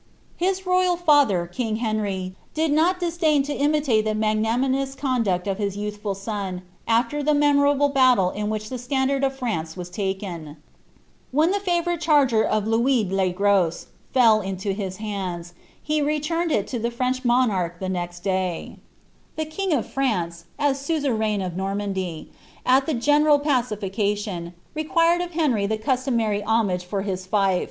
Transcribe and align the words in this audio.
His 0.35 0.65
royal 0.65 0.97
father, 0.97 1.45
king 1.45 1.75
Henry, 1.75 2.33
did 2.55 2.71
not 2.71 2.99
disdain 2.99 3.43
to 3.43 3.53
imitate 3.53 4.03
the 4.03 4.13
inagnaii 4.15 4.71
mous 4.71 4.95
conduct 4.95 5.45
of 5.45 5.59
his 5.59 5.77
youthful 5.77 6.15
son, 6.15 6.63
after 6.87 7.21
the 7.21 7.35
memorable 7.35 7.87
battle 7.89 8.31
in 8.31 8.47
wbidi 8.47 8.67
the 8.69 8.79
standard 8.79 9.23
of 9.23 9.37
Trance 9.37 9.75
^vas 9.75 9.93
taken: 9.93 10.57
when 11.29 11.51
the 11.51 11.59
favourite 11.59 12.01
charger 12.01 12.43
of 12.43 12.67
I»BiB 12.67 13.11
le 13.11 13.29
Gros 13.29 13.85
fell 14.11 14.41
into 14.41 14.73
his 14.73 14.97
hands, 14.97 15.53
he 15.79 16.01
returned 16.01 16.51
it 16.51 16.65
to 16.69 16.79
ilie 16.79 16.89
Firach 16.89 17.23
monarch 17.23 17.79
the 17.79 18.77
The 19.35 19.45
king 19.45 19.71
of 19.71 19.85
France, 19.85 20.45
as 20.57 20.83
murain 20.89 21.45
of 21.45 21.55
Normandy, 21.55 22.31
at 22.65 22.89
ihe 22.89 22.99
general 22.99 23.37
pacit 23.37 23.93
cation, 23.93 24.55
required 24.73 25.21
of 25.21 25.33
Henry 25.33 25.67
the 25.67 25.77
cusIomHry 25.77 26.43
homage 26.43 26.85
for 26.85 27.03
his 27.03 27.27
feof. 27.27 27.59